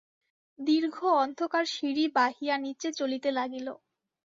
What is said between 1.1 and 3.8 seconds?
অন্ধকার সিঁড়ি বাহিয়া নীচে চলিতে লাগিল।